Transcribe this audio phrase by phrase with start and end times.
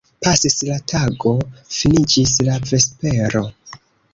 [0.27, 1.35] Pasis la tago,
[1.75, 3.45] finiĝis la vespero.